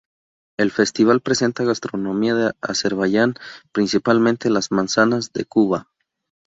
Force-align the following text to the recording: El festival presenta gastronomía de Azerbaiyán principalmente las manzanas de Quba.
El 0.57 0.71
festival 0.71 1.21
presenta 1.21 1.63
gastronomía 1.63 2.33
de 2.33 2.51
Azerbaiyán 2.59 3.35
principalmente 3.71 4.49
las 4.49 4.71
manzanas 4.71 5.31
de 5.31 5.45
Quba. 5.45 5.89